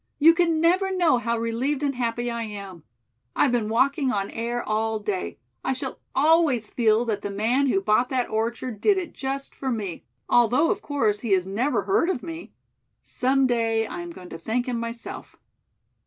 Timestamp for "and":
1.83-1.93